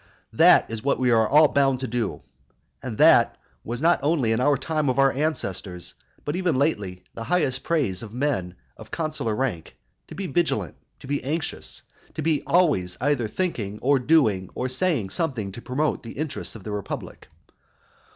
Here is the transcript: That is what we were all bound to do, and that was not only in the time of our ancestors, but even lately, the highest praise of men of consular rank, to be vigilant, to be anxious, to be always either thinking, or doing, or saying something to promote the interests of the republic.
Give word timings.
That 0.33 0.71
is 0.71 0.81
what 0.83 0.97
we 0.97 1.11
were 1.11 1.29
all 1.29 1.47
bound 1.47 1.81
to 1.81 1.87
do, 1.87 2.21
and 2.81 2.97
that 2.97 3.37
was 3.63 3.83
not 3.83 3.99
only 4.01 4.31
in 4.31 4.39
the 4.39 4.57
time 4.59 4.89
of 4.89 4.97
our 4.97 5.11
ancestors, 5.11 5.93
but 6.25 6.35
even 6.35 6.55
lately, 6.55 7.03
the 7.13 7.25
highest 7.25 7.63
praise 7.63 8.01
of 8.01 8.11
men 8.11 8.55
of 8.77 8.89
consular 8.89 9.35
rank, 9.35 9.77
to 10.07 10.15
be 10.15 10.25
vigilant, 10.25 10.73
to 11.01 11.05
be 11.05 11.23
anxious, 11.23 11.83
to 12.15 12.23
be 12.23 12.41
always 12.47 12.97
either 12.99 13.27
thinking, 13.27 13.77
or 13.83 13.99
doing, 13.99 14.49
or 14.55 14.67
saying 14.69 15.11
something 15.11 15.51
to 15.51 15.61
promote 15.61 16.01
the 16.01 16.13
interests 16.13 16.55
of 16.55 16.63
the 16.63 16.71
republic. 16.71 17.27